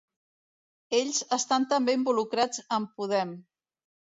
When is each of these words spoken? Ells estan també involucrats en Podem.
Ells 0.99 1.19
estan 1.37 1.67
també 1.75 1.97
involucrats 1.99 2.65
en 2.79 2.89
Podem. 2.97 3.37